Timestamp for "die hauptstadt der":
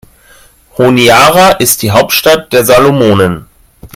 1.83-2.65